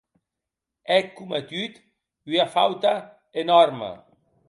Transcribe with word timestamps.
È 0.95 1.13
cometut 1.15 1.73
ua 2.31 2.45
fauta 2.53 2.93
enòrma. 3.39 3.91